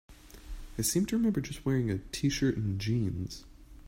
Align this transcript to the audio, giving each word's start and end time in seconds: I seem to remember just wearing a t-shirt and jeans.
I 0.79 0.81
seem 0.81 1.05
to 1.05 1.15
remember 1.15 1.41
just 1.41 1.63
wearing 1.63 1.91
a 1.91 1.99
t-shirt 1.99 2.57
and 2.57 2.81
jeans. 2.81 3.45